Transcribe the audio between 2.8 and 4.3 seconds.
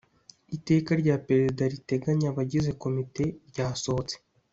komite ryasohotse.